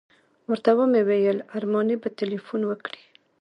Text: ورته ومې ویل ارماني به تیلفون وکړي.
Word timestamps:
ورته 0.49 0.71
ومې 0.77 1.01
ویل 1.07 1.37
ارماني 1.57 1.95
به 2.01 2.09
تیلفون 2.19 2.61
وکړي. 2.65 3.01